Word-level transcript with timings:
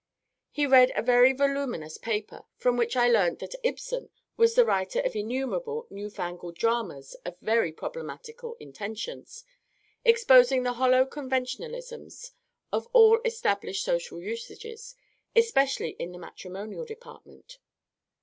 He 0.49 0.65
read 0.65 0.91
a 0.95 1.03
very 1.03 1.31
voluminous 1.31 1.99
paper, 1.99 2.45
from 2.57 2.75
which 2.75 2.95
I 2.95 3.07
learnt 3.07 3.37
that 3.37 3.53
IBSEN 3.63 4.09
was 4.35 4.55
the 4.55 4.65
writer 4.65 4.99
of 4.99 5.15
innumerable 5.15 5.85
new 5.91 6.09
fangled 6.09 6.55
dramas 6.55 7.15
of 7.23 7.37
very 7.39 7.71
problematical 7.71 8.55
intentions, 8.59 9.43
exposing 10.03 10.63
the 10.63 10.73
hollow 10.73 11.05
conventionalisms 11.05 12.31
of 12.71 12.87
all 12.93 13.19
established 13.23 13.83
social 13.83 14.19
usages, 14.19 14.95
especially 15.35 15.91
in 15.99 16.13
the 16.13 16.17
matrimonial 16.17 16.83
department. 16.83 17.59